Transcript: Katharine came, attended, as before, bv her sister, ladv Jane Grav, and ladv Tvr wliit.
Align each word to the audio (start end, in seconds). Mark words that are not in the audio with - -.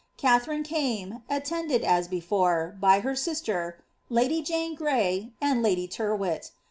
Katharine 0.17 0.63
came, 0.63 1.21
attended, 1.29 1.83
as 1.83 2.07
before, 2.07 2.75
bv 2.81 3.03
her 3.03 3.15
sister, 3.15 3.83
ladv 4.09 4.43
Jane 4.43 4.73
Grav, 4.73 5.25
and 5.39 5.63
ladv 5.63 5.89
Tvr 5.89 6.17
wliit. 6.17 6.49